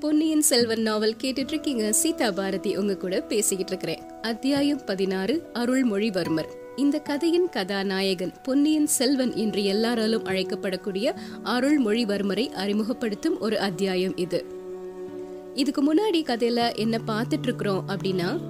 [0.00, 6.48] பொன்னியின் செல்வன் நாவல் கேட்டுட்டு இருக்கீங்க சீதா பாரதி உங்க கூட பேசிக்கிட்டு இருக்கிறேன் அத்தியாயம் பதினாறு அருள்மொழிவர்மர்.
[6.76, 14.44] இந்த கதையின் கதாநாயகன் பொன்னியின் செல்வன் என்று எல்லாராலும் அழைக்கப்படக்கூடிய அருள்மொழிவர்மரை அறிமுகப்படுத்தும் ஒரு அத்தியாயம் இது.
[15.54, 18.40] இதுக்கு முன்னாடி கதையில என்ன பார்த்துட்டு இருக்கிறோம் அப்படின்னா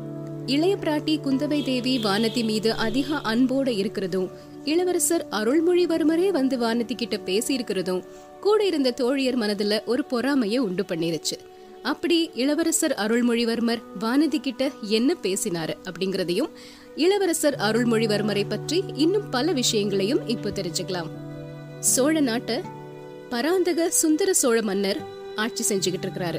[0.46, 4.30] இளைய பிராட்டி குந்தவை தேவி வானதி மீது அதிக அன்போட இருக்கிறதும்
[4.64, 8.04] இளவரசர் அருள்மொழிவர்மரே வந்து வானதி கிட்ட பேசியிருக்கிறதும்
[8.40, 11.36] கூட இருந்த தோழியர் மனதுல ஒரு பொறாமைய உண்டு பண்ணிருச்சு.
[11.82, 16.48] அப்படி இளவரசர் அருள்மொழிவர்மர் வானதி கிட்ட என்ன பேசினாரு அப்படிங்கறதையும்
[16.96, 21.10] இளவரசர் அருள்மொழிவர்மரை பற்றி இன்னும் பல விஷயங்களையும் இப்போ தெரிஞ்சுக்கலாம்.
[21.80, 22.60] சோழ நாட்ட
[23.28, 24.98] பராந்தக சுந்தர சோழ மன்னர்
[25.36, 26.38] ஆட்சி செஞ்சுகிட்டு இருக்கிறாரு.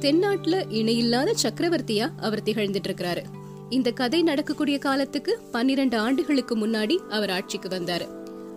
[0.00, 3.22] தென்னாட்டுல இணையில்லாத சக்கரவர்த்தியா அவர் திகழ்ந்துட்டு இருக்கிறாரு.
[3.72, 8.06] இந்த கதை நடக்கக்கூடிய காலத்துக்கு பன்னிரண்டு ஆண்டுகளுக்கு முன்னாடி அவர் ஆட்சிக்கு வந்தாரு.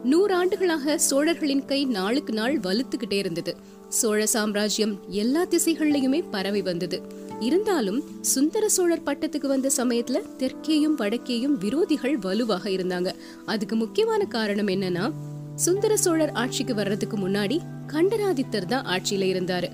[0.03, 3.55] நூறு ஆண்டுகளாக சோழர்களின் கை நாளுக்கு நாள் வலுத்துக்கிட்டே இருந்தது.
[3.89, 7.01] சோழ சாம்ராஜ்யம் எல்லா திசைகள்லயுமே பரவி வந்தது.
[7.39, 13.11] இருந்தாலும் சுந்தர சோழர் பட்டத்துக்கு வந்த சமயத்துல தெற்கேயும் வடக்கேயும் விரோதிகள் வலுவாக இருந்தாங்க.
[13.45, 15.11] அதுக்கு முக்கியமான காரணம் என்னன்னா
[15.55, 19.69] சுந்தர சோழர் ஆட்சிக்கு வர்றதுக்கு முன்னாடி கண்டராதித்தர் தான் ஆட்சியில இருந்தாரு.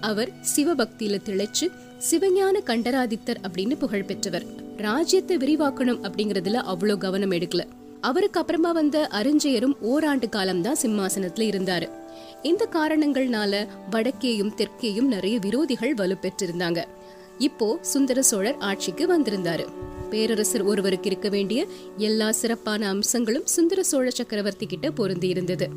[0.00, 1.68] அவர் சிவபக்தியில திளைச்சு
[2.10, 4.64] சிவஞான கண்டராதித்தர் அப்படின்னு புகழ் பெற்றவர்.
[4.76, 7.60] ராஜ்யத்தை விரிவாக்கணும் அப்படிங்கறதுல அவ்வளோ கவனம் எடுக்கல.
[8.00, 11.90] அவருக்கு அப்புறமா வந்த அருஞ்சயரும் ஓராண்டு காலம்தான் சிம்மாசனத்துல இருந்தாரு.
[12.42, 16.84] இந்த காரணங்கள்னால வடக்கேயும் தெற்கேயும் நிறைய விரோதிகள் வலுப்பெற்றிருந்தாங்க.
[17.38, 19.66] இப்போ சுந்தர சோழர் ஆட்சிக்கு வந்திருந்தாரு.
[20.10, 21.66] பேரரசர் ஒருவருக்கு இருக்க வேண்டிய
[21.96, 25.68] எல்லா சிறப்பான அம்சங்களும் சுந்தர சோழ சக்கரவர்த்தி கிட்ட பொருந்தி இருந்தது.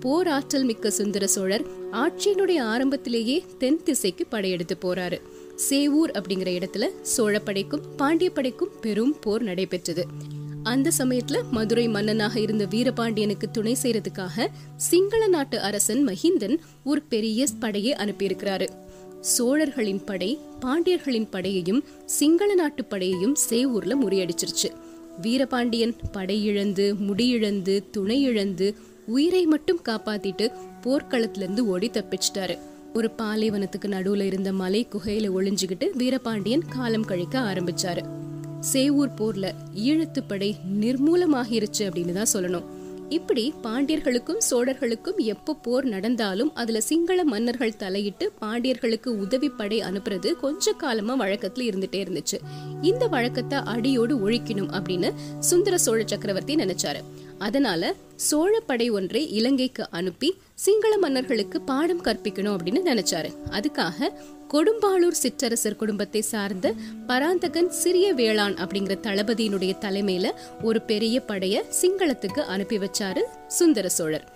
[0.00, 5.20] போர் ஆற்றல் மிக்க சுந்தர சோழர் ஆட்சியினுடைய ஆரம்பத்திலேயே தென் திசைக்கு படையெடுத்து போறாரு.
[5.70, 10.06] சேவூர் அப்படிங்கிற இடத்துல சோழப்படைக்கும் பாண்டிய படைக்கும் பெரும் போர் நடைபெற்றது.
[10.62, 17.96] அந்த சமயத்துல மதுரை மன்னனாக இருந்த வீரபாண்டியனுக்கு துணை செய்யறதுக்காக சிங்கள நாட்டு அரசன் மஹிந்தன் ஒரு பெரிய படையை
[17.98, 18.68] அனுப்பியிருக்கிறாரு.
[19.20, 24.72] சோழர்களின் படை பாண்டியர்களின் படையையும் சிங்கள நாட்டு படையையும் சேவூர்ல முறியடிச்சிருச்சு.
[25.20, 28.76] வீரபாண்டியன் படையிழந்து முடியிழந்து துணை இழந்து
[29.06, 32.58] உயிரை மட்டும் காப்பாத்திட்டு போர்க்களத்துல இருந்து ஓடி தப்பிச்சிட்டாரு.
[32.94, 38.02] ஒரு பாலைவனத்துக்கு நடுவுல இருந்த மலை குகையில ஒளிஞ்சுக்கிட்டு வீரபாண்டியன் காலம் கழிக்க ஆரம்பிச்சாரு.
[38.72, 42.64] சேவூர் போர்ல ஈழத்துப்படை நிர்மூலமாகிருச்சு அப்படின்னு தான் சொல்லணும்.
[43.08, 50.72] இப்படி பாண்டியர்களுக்கும் சோழர்களுக்கும் எப்போ போர் நடந்தாலும் அதுல சிங்கள மன்னர்கள் தலையிட்டு பாண்டியர்களுக்கு உதவி படை அனுப்புறது கொஞ்ச
[50.72, 52.40] காலமா வழக்கத்துல இருந்துட்டே இருந்துச்சு.
[52.82, 57.02] இந்த வழக்கத்தை அடியோடு ஒழிக்கணும் அப்படின்னு சுந்தர சோழ சக்கரவர்த்தி நினைச்சாரு.
[57.44, 57.92] அதனால
[58.28, 60.28] சோழ படை ஒன்றை இலங்கைக்கு அனுப்பி
[60.64, 63.30] சிங்கள மன்னர்களுக்கு பாடம் கற்பிக்கணும் அப்படின்னு நினைச்சாரு.
[63.50, 64.08] அதுக்காக
[64.52, 66.66] கொடும்பாளூர் சிற்றரசர் குடும்பத்தை சார்ந்த
[67.06, 70.26] பராந்தகன் சிறிய வேளாண் அப்படிங்கிற தளபதியினுடைய தலைமையில
[70.62, 74.26] ஒரு பெரிய படைய சிங்களத்துக்கு அனுப்பி வச்சாரு சுந்தர சோழர்.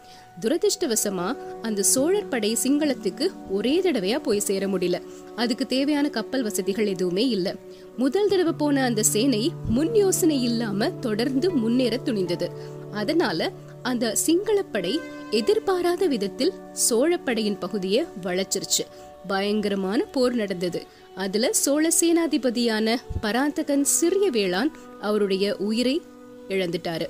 [0.41, 5.03] துரதிருஷ்டவசமா அந்த சோழர் படை சிங்களத்துக்கு ஒரே தடவையா போய் சேர முடியல.
[5.37, 7.55] அதுக்கு தேவையான கப்பல் வசதிகள் எதுவுமே இல்ல.
[7.97, 12.51] முதல் தடவை போன அந்த சேனை முன் யோசனை இல்லாம தொடர்ந்து முன்னேற துணிந்தது.
[12.93, 15.01] அதனால அந்த சிங்களப்படை
[15.31, 16.53] எதிர்பாராத விதத்தில்
[16.91, 18.85] சோழப்படையின் பகுதியை வளைச்சிருச்சு
[19.27, 20.83] பயங்கரமான போர் நடந்தது.
[21.15, 24.71] அதுல சோழ சேனாதிபதியான பராந்தகன் சிறிய வேளான்
[25.01, 26.03] அவருடைய உயிரை
[26.49, 27.07] இழந்துட்டாரு.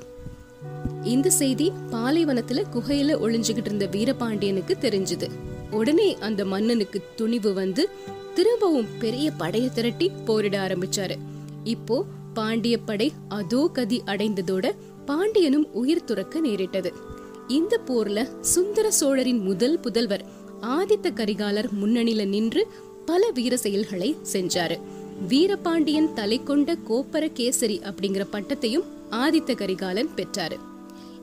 [1.05, 5.31] இந்த செய்தி பாலைவனத்துல குகையில ஒளிஞ்சுகிட்டு இருந்த வீரபாண்டியனுக்கு தெரிஞ்சது.
[5.71, 7.89] உடனே அந்த மன்னனுக்கு துணிவு வந்து
[8.35, 11.17] திரும்பவும் பெரிய படைய திரட்டி போரிட ஆரம்பிச்சாரு.
[11.65, 12.05] இப்போ
[12.35, 14.71] பாண்டிய படை அதோ கதி அடைந்ததோட
[15.05, 16.93] பாண்டியனும் உயிர் துறக்க நேரிட்டது.
[17.49, 20.25] இந்த போர்ல சுந்தர சோழரின் முதல் புதல்வர்
[20.63, 22.67] ஆதித்த கரிகாலர் முன்னணியில நின்று
[23.07, 24.81] பல வீர செயல்களை செஞ்சாரு.
[25.29, 30.59] வீரபாண்டியன் தலை கொண்ட கோப்பர கேசரி அப்படிங்கிற பட்டத்தையும் ஆதித்த கரிகாலன் பெற்றாரு.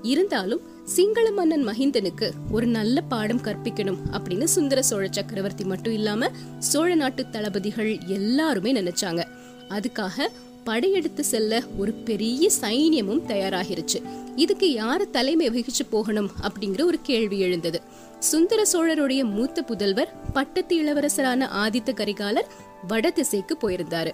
[0.05, 6.29] இருந்தாலும் சிங்கள மன்னன் மஹிந்தனுக்கு ஒரு நல்ல பாடம் கற்பிக்கணும் அப்படின்னு சுந்தர சோழ சக்கரவர்த்தி மட்டும் இல்லாம
[6.59, 9.23] சோழ நாட்டு தளபதிகள் எல்லாருமே நினைச்சாங்க.
[9.69, 10.27] அதுக்காக
[10.63, 13.99] படையெடுத்து செல்ல ஒரு பெரிய சைன்யமும் தயாராகிருச்சு.
[14.35, 17.81] இதுக்கு யார தலைமை வகிச்சு போகணும் அப்படிங்கிற ஒரு கேள்வி எழுந்தது.
[18.19, 22.49] சுந்தர சோழருடைய மூத்த புதல்வர் பட்டத்து இளவரசரான ஆதித்த கரிகாலர்
[22.87, 24.13] வட திசைக்கு போயிருந்தாரு.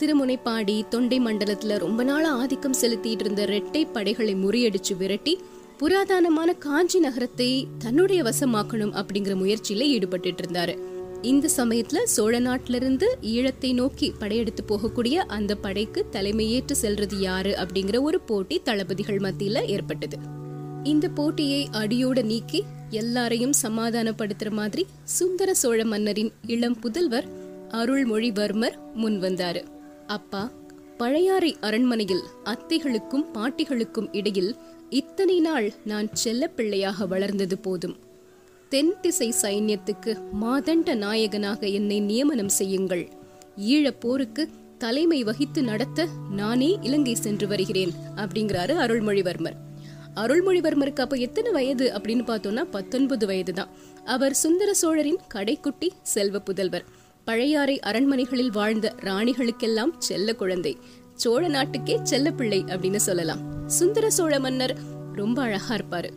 [0.00, 5.38] திருமுனைப்பாடி தொண்டை மண்டலத்துல ரொம்ப நாளா ஆதிக்கம் செலுத்திட்டு இருந்த ரெட்டை படைகளை முறியடிச்சு விரட்டி
[5.80, 10.78] புராதனமான காஞ்சி நகரத்தை தன்னுடைய வசமாக்கணும் அப்படிங்கிற முயற்சியில ஈடுபட்டு இருந்தாரு.
[11.22, 18.20] இந்த சமயத்துல சோழ நாட்டிலிருந்து ஈழத்தை நோக்கி படையெடுத்து போகக்கூடிய அந்த படைக்கு தலைமையேற்று செல்றது யாரு அப்படிங்கிற ஒரு
[18.20, 20.18] போட்டி தளபதிகள் மத்தியில ஏற்பட்டது.
[20.84, 27.28] இந்த போட்டியை அடியோட நீக்கி எல்லாரையும் சமாதானப்படுத்துற மாதிரி சுந்தர சோழ மன்னரின் இளம் புதல்வர்
[27.70, 29.78] அருள்மொழிவர்மர் முன் வந்தாரு
[30.16, 30.50] அப்பா
[30.96, 34.56] பழையாறை அரண்மனையில் அத்தைகளுக்கும் பாட்டிகளுக்கும் இடையில்
[34.90, 37.96] இத்தனை நாள் நான் செல்ல பிள்ளையாக வளர்ந்தது போதும்.
[38.68, 43.04] தென் திசை சைன்யத்துக்கு மாதண்ட நாயகனாக என்னை நியமனம் செய்யுங்கள்.
[43.56, 44.48] ஈழப் போருக்கு
[44.78, 49.58] தலைமை வகித்து நடத்த நானே இலங்கை சென்று வருகிறேன் அப்படிங்கிறாரு அருள்மொழிவர்மர்.
[50.14, 53.68] அருள்மொழிவர்மருக்கு அப்ப எத்தனை வயது அப்படின்னு பார்த்தோம்னா பத்தொன்பது வயது தான்
[54.04, 56.86] அவர் சுந்தர சோழரின் கடைக்குட்டி செல்வ புதல்வர்.
[57.24, 60.78] பழையாறை அரண்மனைகளில் வாழ்ந்த ராணிகளுக்கெல்லாம் செல்ல குழந்தை.
[61.14, 63.68] சோழ நாட்டுக்கே செல்ல பிள்ளை அப்படின்னு சொல்லலாம்.
[63.68, 64.76] சுந்தர சோழ மன்னர்
[65.12, 66.10] ரொம்ப அழகா இருப்பாரு.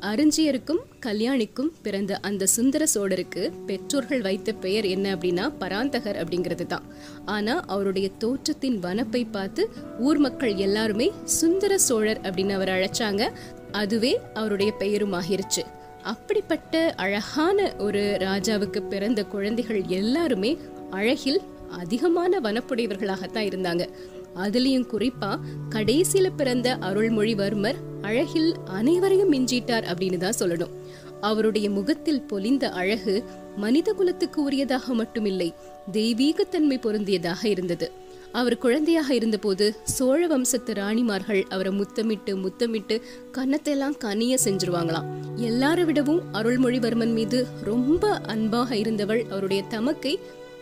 [0.00, 6.82] அருஞ்சியருக்கும் கல்யாணிக்கும் பிறந்த அந்த சுந்தர சோழருக்கு பெற்றோர்கள் வைத்த பெயர் என்ன அப்படின்னா பராந்தகர் அப்படிங்கிறது தான்
[7.24, 9.68] ஆனா அவருடைய தோற்றத்தின் வனப்பை பார்த்து
[9.98, 13.28] ஊர் மக்கள் எல்லாருமே சுந்தர சோழர் அப்படின்னு அவர் அழைச்சாங்க.
[13.72, 15.62] அதுவே அவருடைய பெயரும் ஆகிருச்சு
[16.06, 20.58] அப்படிப்பட்ட அழகான ஒரு ராஜாவுக்கு பிறந்த குழந்தைகள் எல்லாருமே
[20.90, 23.88] அழகில் அதிகமான வனப்புடையவர்களாகத்தான் இருந்தாங்க.
[24.36, 25.30] அதுலயும் குறிப்பா
[25.70, 30.74] கடைசியில பிறந்த அருள்மொழிவர்மர் அழகில் அனைவரையும் மிஞ்சிட்டார் அப்படின்னு தான் சொல்லணும்.
[31.20, 33.24] அவருடைய முகத்தில் பொலிந்த அழகு
[33.56, 35.54] மனித குலத்துக்கு உரியதாக மட்டுமில்லை
[35.92, 38.04] தெய்வீகத்தன்மை பொருந்தியதாக இருந்தது.
[38.32, 43.02] அவர் குழந்தையாக இருந்தபோது சோழ வம்சத்து ராணிமார்கள் அவரை முத்தமிட்டு முத்தமிட்டு
[43.32, 45.04] கன்னத்தையெல்லாம் கனிய செஞ்சிருவாங்களாம்.
[45.36, 50.18] எல்லாரை விடவும் அருள்மொழிவர்மன் மீது ரொம்ப அன்பாக இருந்தவள் அவருடைய தமக்கை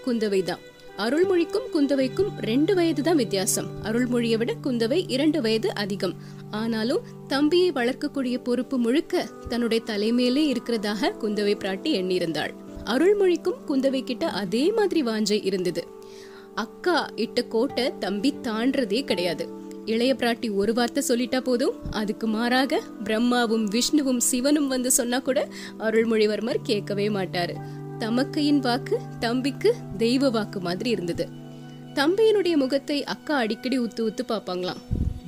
[0.06, 0.58] குந்தவைதான்.
[0.99, 3.66] அருள்மொழிக்கும் குந்தவைக்கும் ரெண்டு வயது தான் வித்தியாசம்.
[3.82, 6.14] அருள்மொழியை விட குந்தவை இரண்டு வயது அதிகம்.
[6.50, 12.50] ஆனாலும் தம்பியை வளர்க்கக்கூடிய பொறுப்பு முழுக்க தன்னுடைய தலைமையிலே இருக்கிறதாக குந்தவை பிராட்டி எண்ணியிருந்தாள்.
[12.84, 15.94] அருள்மொழிக்கும் குந்தவை கிட்ட அதே மாதிரி வாஞ்சை இருந்தது.
[16.54, 19.48] அக்கா இட்ட கோட்டை தம்பி தாண்டதே கிடையாது.
[19.86, 21.90] இளைய பிராட்டி ஒரு வார்த்தை சொல்லிட்டா போதும்.
[21.90, 25.48] அதுக்கு மாறாக பிரம்மாவும் விஷ்ணுவும் சிவனும் வந்து சொன்னா கூட
[25.78, 27.54] அருள்மொழிவர்மர் கேட்கவே மாட்டாரு.
[27.98, 31.28] தமக்கையின் வாக்கு தம்பிக்கு தெய்வ வாக்கு மாதிரி இருந்தது.
[31.94, 34.82] தம்பியினுடைய முகத்தை அக்கா அடிக்கடி உத்து உத்து பாப்பாங்களாம்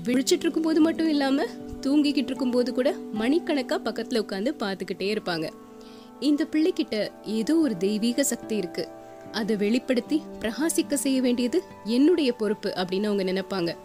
[0.05, 1.45] விழிச்சிட்டு இருக்கும் போது மட்டும் இல்லாம
[1.81, 5.49] தூங்கிக்கிட்டு இருக்கும் போது கூட மணிக்கணக்கா பக்கத்துல உட்காந்து பாத்துக்கிட்டே இருப்பாங்க.
[6.21, 8.89] இந்த பிள்ளைகிட்ட ஏதோ ஒரு தெய்வீக சக்தி இருக்கு.
[9.33, 13.77] அதை வெளிப்படுத்தி பிரகாசிக்க செய்ய வேண்டியது என்னுடைய பொறுப்பு அப்படின்னு அவங்க நினைப்பாங்க.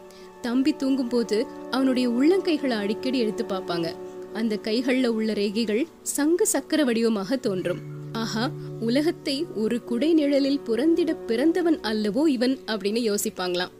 [0.41, 3.95] தம்பி தூங்கும் போது அவனுடைய உள்ளங்கைகளை அடிக்கடி எடுத்து பார்ப்பாங்க.
[4.33, 7.79] அந்த கைகள்ல உள்ள ரேகைகள் சங்கு சக்கர வடிவமாக தோன்றும்.
[8.13, 8.49] ஆஹா
[8.79, 13.71] உலகத்தை ஒரு குடை நிழலில் புறந்திட பிறந்தவன் அல்லவோ இவன் அப்படின்னு யோசிப்பாங்களாம்.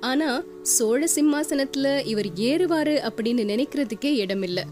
[0.00, 4.62] ஆனா சோழ சிம்மாசனத்துல இவர் ஏறுவாரு அப்படின்னு நினைக்கிறதுக்கே இடமில்ல.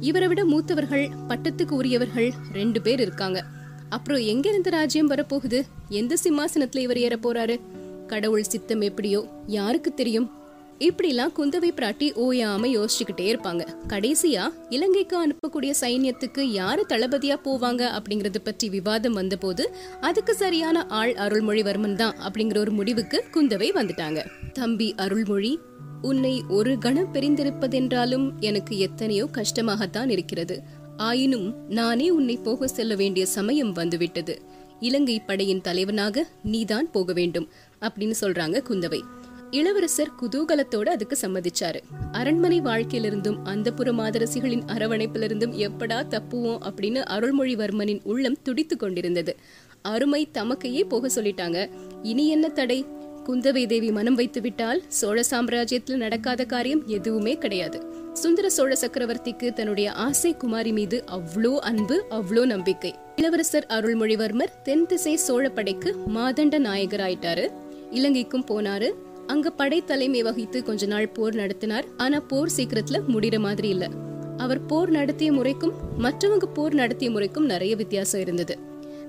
[0.00, 3.44] இவரை விட மூத்தவர்கள் பட்டத்துக்கு உரியவர்கள் ரெண்டு பேர் இருக்காங்க.
[3.90, 5.60] அப்புறம் எங்க இருந்து ராஜ்யம் வரப்போகுது?
[5.88, 7.60] எந்த சிம்மாசனத்துல இவர் ஏற போறாரு?
[8.06, 10.30] கடவுள் சித்தம் எப்படியோ யாருக்கு தெரியும்?
[10.78, 13.62] இப்படிலாம் குந்தவை பிராட்டி ஓயாம யோசிச்சுக்கிட்டே இருப்பாங்க.
[13.88, 21.94] கடைசியா இலங்கைக்கு அனுப்பக்கூடிய சைன்யத்துக்கு யாரு தளபதியா போவாங்க அப்படிங்கறது பற்றி விவாதம் வந்தபோது அதுக்கு சரியான ஆள் அருள்மொழிவர்மன்
[21.94, 24.22] தான் அப்படிங்கிற ஒரு முடிவுக்கு குந்தவை வந்துட்டாங்க.
[24.52, 25.58] தம்பி அருள்மொழி
[26.02, 30.62] உன்னை ஒரு கணம் பிரிந்திருப்பதென்றாலும் எனக்கு எத்தனையோ கஷ்டமாகத்தான் இருக்கிறது.
[31.00, 34.42] ஆயினும் நானே உன்னை போக செல்ல வேண்டிய சமயம் வந்துவிட்டது.
[34.80, 37.48] இலங்கை படையின் தலைவனாக நீதான் போக வேண்டும்
[37.80, 39.00] அப்படின்னு சொல்றாங்க குந்தவை.
[39.50, 41.80] இளவரசர் குதூகலத்தோட அதுக்கு சம்மதிச்சாரு.
[42.12, 49.36] அரண்மனை வாழ்க்கையிலிருந்தும் அந்த புற மாதரசிகளின் அரவணைப்பிலிருந்தும் எப்படா தப்புவோம் அப்படின்னு அருள்மொழிவர்மனின் உள்ளம் துடித்து கொண்டிருந்தது.
[49.82, 51.70] அருமை தமக்கையே போக சொல்லிட்டாங்க.
[52.02, 52.84] இனி என்ன தடை?
[53.26, 57.89] குந்தவை தேவி மனம் வைத்து விட்டால் சோழ சாம்ராஜ்யத்தில் நடக்காத காரியம் எதுவுமே கிடையாது.
[58.12, 62.94] சுந்தர சோழ சக்கரவர்த்திக்கு தன்னுடைய ஆசை குமாரி மீது அவ்வளோ அன்பு அவ்வளோ நம்பிக்கை.
[63.16, 67.52] இளவரசர் அருள்மொழிவர்மர் தென் திசை சோழ படைக்கு மாதண்ட நாயகர் ஆயிட்டாரு
[67.90, 68.90] இலங்கைக்கும் போனாரு.
[69.26, 71.84] அங்க படை தலைமை வகித்து கொஞ்ச நாள் போர் நடத்தினார்.
[71.96, 73.88] ஆனா போர் சீக்கிரத்துல முடிகிற மாதிரி இல்ல.
[74.36, 78.58] அவர் போர் நடத்திய முறைக்கும் மற்றவங்க போர் நடத்திய முறைக்கும் நிறைய வித்தியாசம் இருந்தது.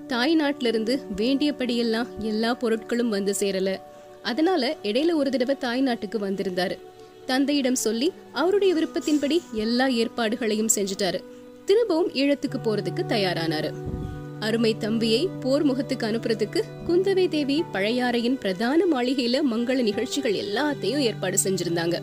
[0.07, 3.77] தாய் நாட்டில இருந்து வேண்டியபடியெல்லாம் எல்லா பொருட்களும் வந்து சேரல.
[4.21, 6.77] அதனால இடையில ஒரு தடவை தாய் நாட்டுக்கு வந்திருந்தாரு.
[7.25, 11.23] தந்தையிடம் சொல்லி அவருடைய விருப்பத்தின்படி எல்லா ஏற்பாடுகளையும் செஞ்சுட்டாரு.
[11.65, 13.73] திரும்பவும் ஈழத்துக்கு போறதுக்கு தயாரானாரு.
[14.39, 22.01] அருமை தம்பியை போர் முகத்துக்கு அனுப்புறதுக்கு குந்தவை தேவி பழையாறையின் பிரதான மாளிகையில மங்கள நிகழ்ச்சிகள் எல்லாத்தையும் ஏற்பாடு செஞ்சிருந்தாங்க.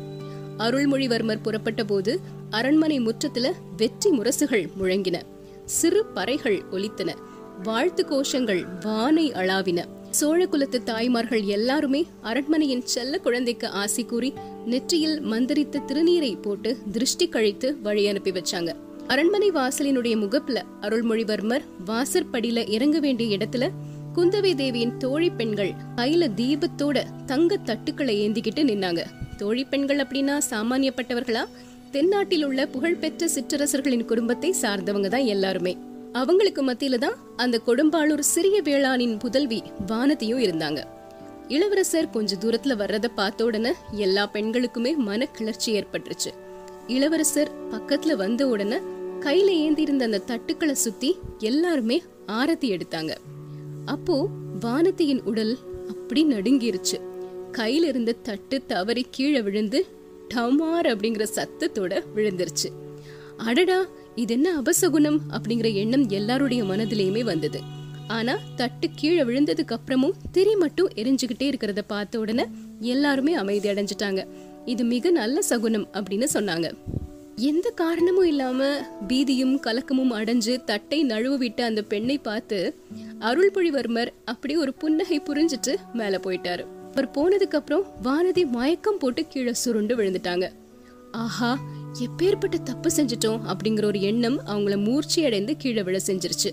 [0.58, 2.20] அருள்மொழிவர்மர் புறப்பட்ட போது
[2.50, 5.20] அரண்மனை முற்றத்துல வெற்றி முரசுகள் முழங்கின.
[5.64, 7.14] சிறு பறைகள் ஒலித்தன.
[7.62, 9.84] வாழ்த்து கோஷங்கள் வானை அளாவின.
[10.10, 14.32] சோழ குலத்து தாய்மார்கள் எல்லாருமே அரண்மனையின் செல்ல குழந்தைக்கு ஆசி கூறி
[14.66, 18.74] நெற்றியில் மந்தரித்த திருநீரை போட்டு திருஷ்டி கழித்து வழி அனுப்பி வச்சாங்க.
[19.06, 23.70] அரண்மனை வாசலினுடைய முகப்புல அருள்மொழிவர்மர் வாசற்படியில இறங்க வேண்டிய இடத்துல
[24.14, 29.04] குந்தவை தேவியின் தோழி பெண்கள் கையில தீபத்தோட தங்க தட்டுக்களை ஏந்திக்கிட்டு நின்னாங்க.
[29.36, 31.44] தோழி பெண்கள் அப்படின்னா சாமானியப்பட்டவர்களா?
[31.90, 35.76] தென்னாட்டில் உள்ள புகழ்பெற்ற சிற்றரசர்களின் குடும்பத்தை சார்ந்தவங்க தான் எல்லாருமே.
[36.18, 40.80] அவங்களுக்கு மத்தியில தான் அந்த கொடும்பாளூர் சிறிய வேளாணின் புதல்வி வானதியும் இருந்தாங்க.
[41.48, 46.30] இளவரசர் கொஞ்ச தூரத்துல வர்றத பார்த்த உடனே எல்லா பெண்களுக்குமே மன கிளர்ச்சி ஏற்பட்டுருச்சு.
[46.86, 48.78] இளவரசர் பக்கத்துல வந்த உடனே
[49.20, 53.12] கையில ஏந்தி இருந்த அந்த தட்டுக்களை சுத்தி எல்லாருமே ஆரத்தி எடுத்தாங்க.
[53.84, 54.16] அப்போ
[54.60, 55.54] வானதியின் உடல்
[55.88, 56.96] அப்படி நடுங்கிருச்சு.
[57.52, 59.86] கையில இருந்த தட்டு தவறி கீழே விழுந்து
[60.34, 62.68] டமார் அப்படிங்கிற சத்தத்தோட விழுந்துருச்சு.
[63.36, 63.78] அடடா
[64.22, 65.18] இது என்ன அபசகுணம்?
[65.36, 67.60] அப்படிங்கிற எண்ணம் எல்லாருடைய மனதிலையுமே வந்தது.
[68.06, 72.44] ஆனா தட்டு கீழே விழுந்ததுக்கு அப்புறமும் திரி மட்டும் எரிஞ்சுக்கிட்டே இருக்கிறத பார்த்த உடனே
[72.80, 74.22] எல்லாருமே அமைதி அடைஞ்சிட்டாங்க.
[74.64, 76.68] இது மிக நல்ல சகுனம் அப்படின்னு சொன்னாங்க.
[77.50, 78.68] எந்த காரணமும் இல்லாம
[79.08, 82.58] பீதியும் கலக்கமும் அடைஞ்சு தட்டை நழுவ விட்ட அந்த பெண்ணை பார்த்து
[83.20, 86.64] அருள்மொழிவர்மர் அப்படியே ஒரு புன்னகை புரிஞ்சிட்டு மேல போயிட்டாரு.
[86.90, 90.46] அவர் போனதுக்கு அப்புறம் வானதி மயக்கம் போட்டு கீழே சுருண்டு விழுந்துட்டாங்க.
[91.24, 91.50] ஆஹா
[92.00, 96.50] எப்பேற்பட்ட தப்பு செஞ்சிட்டோம் அப்படிங்கிற ஒரு எண்ணம் அவங்கள மூர்ச்சி அடைந்து கீழே விழ செஞ்சிருச்சு.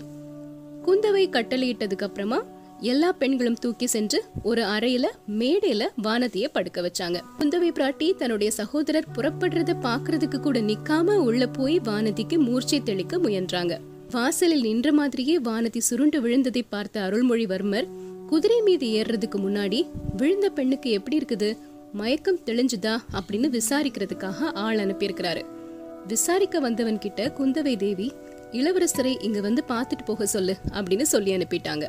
[0.86, 2.44] குந்தவை கட்டளையிட்டதுக்கு அப்புறமா
[2.80, 7.20] எல்லா பெண்களும் தூக்கி சென்று ஒரு அறையில மேடையில வானதிய படுக்க வச்சாங்க.
[7.38, 13.78] குந்தவை பிராட்டி தன்னுடைய சகோதரர் புறப்படுறத பாக்குறதுக்கு கூட நிக்காம உள்ள போய் வானதிக்கு மூர்ச்சை தெளிக்க முயன்றாங்க.
[14.10, 17.88] வாசலில் நின்ற மாதிரியே வானதி சுருண்டு விழுந்ததை பார்த்த அருள்மொழிவர்மர்
[18.26, 19.86] குதிரை மீது ஏறுறதுக்கு முன்னாடி
[20.16, 21.56] விழுந்த பெண்ணுக்கு எப்படி இருக்குது?
[21.98, 25.42] மயக்கம் தெளிஞ்சுதா அப்படின்னு விசாரிக்கிறதுக்காக ஆள் அனுப்பியிருக்கிறாரு.
[26.06, 28.12] விசாரிக்க வந்தவன் கிட்ட குந்தவை தேவி
[28.52, 31.86] இளவரசரை இங்க வந்து பார்த்துட்டு போக சொல்லு அப்படின்னு சொல்லி அனுப்பிட்டாங்க.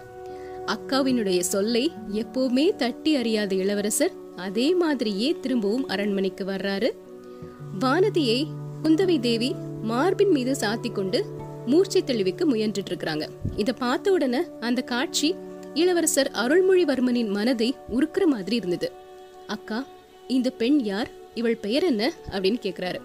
[0.66, 6.92] அக்காவினுடைய சொல்லை எப்பவுமே தட்டி அறியாத இளவரசர் அதே மாதிரியே திரும்பவும் அரண்மனைக்கு வர்றாரு.
[7.80, 8.40] வானதியை
[8.84, 11.22] குந்தவை தேவி மார்பின் மீது சாத்தி கொண்டு
[11.66, 15.36] மூர்ச்சை தெளிவிக்க முயன்றுட்டு இருக்கிறாங்க இத பார்த்த உடனே அந்த காட்சி
[15.74, 18.90] இளவரசர் அருள்மொழிவர்மனின் மனதை உருக்குற மாதிரி இருந்தது.
[19.48, 19.78] அக்கா
[20.28, 21.12] இந்த பெண் யார்?
[21.36, 22.14] இவள் பெயர் என்ன?
[22.32, 23.02] அப்படின்னு கேக்குறாரு.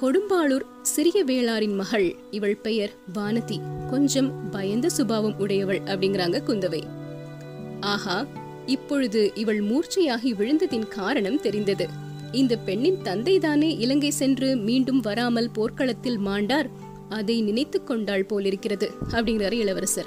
[0.00, 2.16] கொடும்பாளூர் சிறிய வேளாரின் மகள்.
[2.30, 3.60] இவள் பெயர் வானதி.
[3.90, 6.82] கொஞ்சம் பயந்த சுபாவம் உடையவள் அப்படிங்கிறாங்க குந்தவை.
[7.80, 8.26] ஆஹா
[8.66, 11.88] இப்பொழுது இவள் மூர்ச்சையாகி விழுந்ததின் காரணம் தெரிந்தது.
[12.32, 16.68] இந்த பெண்ணின் தந்தைதானே இலங்கை சென்று மீண்டும் வராமல் போர்க்களத்தில் மாண்டார்?
[17.08, 20.06] அதை நினைத்து கொண்டாள் போலிருக்கிறது அப்படிங்கிறாரு இளவரசர்.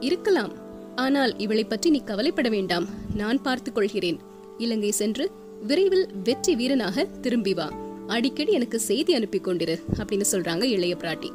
[0.00, 0.52] இருக்கலாம்.
[0.94, 2.86] ஆனால் இவளை பற்றி நீ கவலைப்பட வேண்டாம்.
[3.14, 4.18] நான் பார்த்துக் கொள்கிறேன்.
[4.58, 5.30] இலங்கை சென்று
[5.62, 7.72] விரைவில் வெற்றி வீரனாக திரும்பி வா.
[8.06, 11.30] அடிக்கடி எனக்கு செய்தி அனுப்பி கொண்டிரு அப்படின்னு சொல்றாங்க இளைய பிராட்டி.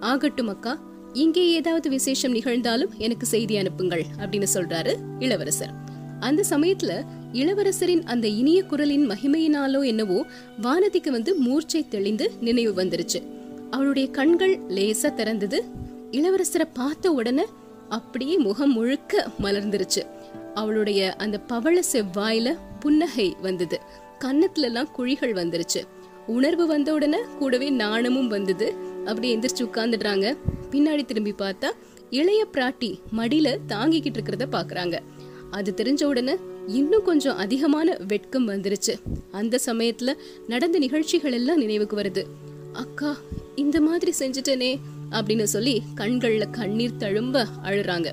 [0.00, 0.72] ஆகட்டும் அக்கா
[1.12, 5.72] இங்கே ஏதாவது விசேஷம் நிகழ்ந்தாலும் எனக்கு செய்தி அனுப்புங்கள் அப்படின்னு சொல்றாரு இளவரசர்.
[6.20, 6.92] அந்த சமயத்துல
[7.32, 10.26] இளவரசரின் அந்த இனிய குரலின் மகிமையினாலோ என்னவோ
[10.62, 13.22] வானதிக்கு வந்து மூர்ச்சை தெளிந்து நினைவு வந்துருச்சு.
[13.70, 15.60] அவளுடைய கண்கள் லேசா திறந்தது.
[16.10, 17.44] இளவரசரை பார்த்த உடனே
[17.88, 20.02] அப்படியே முகம் முழுக்க மலர்ந்துருச்சு.
[20.54, 23.80] அவளுடைய அந்த பவள செவ்வாயில புன்னகை வந்தது.
[24.18, 25.84] கன்னத்துல எல்லாம் குழிகள் வந்துருச்சு.
[26.26, 28.74] உணர்வு வந்த உடனே கூடவே நாணமும் வந்தது.
[29.04, 30.36] அப்படியே எந்திரிச்சு உட்கார்ந்துடுறாங்க.
[30.70, 31.70] பின்னாடி திரும்பி பார்த்தா
[32.10, 34.98] இளைய பிராட்டி மடியில தாங்கிக்கிட்டு இருக்கிறத பாக்குறாங்க.
[35.50, 36.36] அது தெரிஞ்ச உடனே
[36.66, 38.94] இன்னும் கொஞ்சம் அதிகமான வெட்கம் வந்துருச்சு.
[39.30, 40.14] அந்த சமயத்துல
[40.48, 42.24] நடந்த நிகழ்ச்சிகள் எல்லாம் நினைவுக்கு வருது.
[42.72, 43.16] அக்கா
[43.54, 44.78] இந்த மாதிரி செஞ்சுட்டேனே
[45.10, 48.10] அப்படின்னு சொல்லி கண்கள்ல கண்ணீர் தழும்ப அழுறாங்க.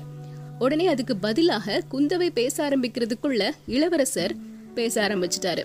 [0.58, 5.64] உடனே அதுக்கு பதிலாக குந்தவை பேச ஆரம்பிக்கிறதுக்குள்ள இளவரசர் பேச ஆரம்பிச்சிட்டாரு.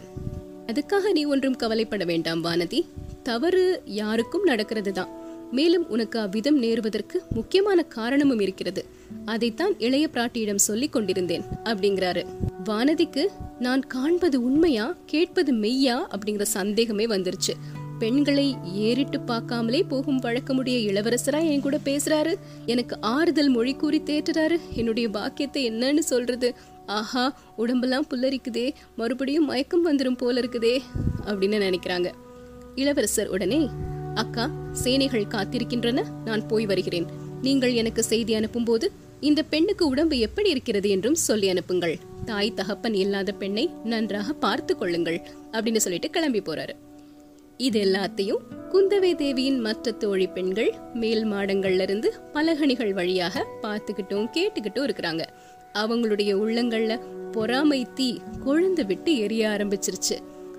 [0.66, 2.82] அதுக்காக நீ ஒன்றும் கவலைப்பட வேண்டாம் வானதி.
[3.24, 8.86] தவறு யாருக்கும் நடக்கிறது தான் மேலும் உனக்கு அவ்விதம் நேருவதற்கு முக்கியமான காரணமும் இருக்கிறது.
[9.26, 12.26] அதைத்தான் இளைய பிராட்டியிடம் சொல்லிக் கொண்டிருந்தேன் அப்படிங்கிறாரு.
[12.66, 13.28] வானதிக்கு
[13.60, 17.54] நான் காண்பது உண்மையா கேட்பது மெய்யா அப்படிங்கிற சந்தேகமே வந்துருச்சு.
[18.00, 22.34] பெண்களை ஏறிட்டு பார்க்காமலே போகும் வழக்கமுடைய இளவரசரா என் கூட பேசுறாரு?
[22.66, 24.58] எனக்கு ஆறுதல் மொழி கூறி தேற்றுறாரு?
[24.74, 26.54] என்னுடைய பாக்கியத்தை என்னன்னு சொல்றது?
[26.88, 30.82] ஆஹா உடம்பெல்லாம் புல்லரிக்குதே மறுபடியும் மயக்கம் வந்துடும் போல இருக்குதே
[31.26, 32.12] அப்படின்னு நினைக்கிறாங்க.
[32.76, 33.70] இளவரசர் உடனே
[34.16, 37.08] அக்கா சேனைகள் காத்திருக்கின்றன நான் போய் வருகிறேன்.
[37.42, 38.88] நீங்கள் எனக்கு செய்தி அனுப்பும்போது
[39.20, 41.96] இந்த பெண்ணுக்கு உடம்பு எப்படி இருக்கிறது என்றும் சொல்லி அனுப்புங்கள்.
[42.26, 46.76] தாய் தகப்பன் இல்லாத பெண்ணை நன்றாக பார்த்து கொள்ளுங்கள் அப்படின்னு சொல்லிட்டு கிளம்பி போறாரு.
[47.58, 48.42] இது எல்லாத்தையும்
[48.72, 55.26] குந்தவை தேவியின் மற்ற தோழி பெண்கள் மேல் மாடங்கள்ல இருந்து பலகணிகள் வழியாக பார்த்துக்கிட்டும் கேட்டுக்கிட்டும் இருக்கிறாங்க.
[55.78, 57.00] அவங்களுடைய உள்ளங்கள்ல
[57.32, 60.18] பொறாமை தீ கொழுந்து விட்டு எரிய ஆரம்பிச்சிருச்சு.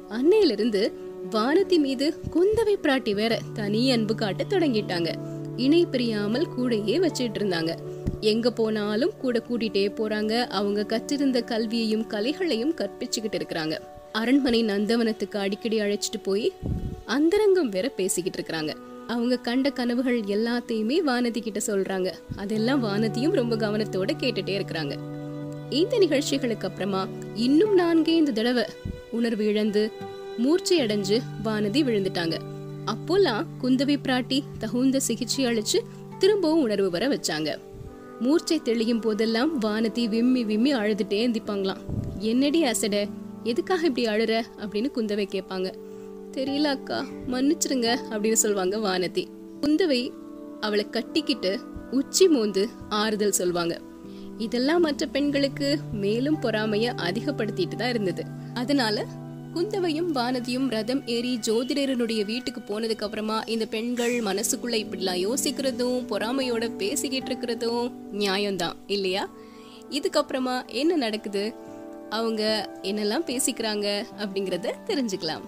[0.08, 0.92] அன்னையிலிருந்து
[1.30, 5.14] வானதி மீது குந்தவை பிராட்டி வேற தனி அன்பு காட்ட தொடங்கிட்டாங்க.
[5.56, 7.74] இணை பிரியாமல் கூடையே வச்சிட்டு இருந்தாங்க.
[8.20, 10.46] எங்க போனாலும் கூட கூட்டிட்டே போறாங்க.
[10.46, 13.78] அவங்க கற்றிருந்த கல்வியையும் கலைகளையும் கற்பிச்சுக்கிட்டு இருக்கிறாங்க.
[14.12, 16.52] அரண்மனை நந்தவனத்துக்கு அடிக்கடி அழைச்சிட்டு போய்
[17.04, 18.74] அந்தரங்கம் வேற பேசிக்கிட்டு இருக்கிறாங்க.
[19.08, 22.12] அவங்க கண்ட கனவுகள் எல்லாத்தையுமே வானதி கிட்ட சொல்றாங்க.
[22.36, 24.98] அதெல்லாம் வானதியும் ரொம்ப கவனத்தோட கேட்டுட்டே இருக்கிறாங்க.
[25.70, 28.64] இந்த நிகழ்ச்சிகளுக்கு அப்புறமா இன்னும் நான்கே இந்த தடவை
[29.10, 29.92] உணர்வு இழந்து
[30.36, 32.38] மூர்ச்சை அடைஞ்சு வானதி விழுந்துட்டாங்க.
[32.86, 35.78] அப்போல்லாம் குந்தவி பிராட்டி தகுந்த சிகிச்சை அளிச்சு
[36.18, 37.58] திரும்பவும் உணர்வு வர வச்சாங்க.
[38.20, 41.80] மூர்ச்சை தெளியும் போதெல்லாம் வானதி விம்மி விம்மி அழுதுட்டே எந்திப்பாங்களாம்.
[42.18, 43.06] என்னடி அசட?
[43.42, 44.42] எதுக்காக இப்படி அழுற?
[44.58, 45.72] அப்படின்னு குந்தவை கேட்பாங்க.
[46.38, 47.04] தெரியல அக்கா.
[47.26, 49.26] மன்னிச்சிருங்க அப்படின்னு சொல்லுவாங்க வானதி.
[49.60, 50.10] குந்தவை
[50.60, 53.78] அவளை கட்டிக்கிட்டு உச்சி மோந்து ஆறுதல் சொல்வாங்க.
[54.38, 58.24] இதெல்லாம் மற்ற பெண்களுக்கு மேலும் பொறாமைய அதிகப்படுத்திட்டு தான் இருந்தது.
[58.54, 59.06] அதனால
[59.52, 67.34] குந்தவையும் வானதியும் ரதம் ஏறி ஜோதிடரனுடைய வீட்டுக்கு போனதுக்கு அப்புறமா இந்த பெண்கள் மனசுக்குள்ள இப்படிலாம் யோசிக்கிறதும் பொறாமையோட பேசிக்கிட்டு
[67.34, 69.30] இருக்கிறதும் நியாயம்தான் இல்லையா?
[69.90, 71.54] இதுக்கப்புறமா என்ன நடக்குது?
[72.10, 75.40] அவங்க என்னெல்லாம் பேசிக்கிறாங்க அப்படிங்கறத தெரிஞ்சுக்கலாம்.